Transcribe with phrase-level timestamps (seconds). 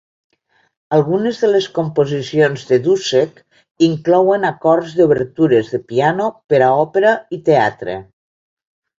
[0.95, 3.37] Algunes de les composicions de Dussek
[3.87, 7.99] inclouen acords de obertures de piano per a òpera i teatre.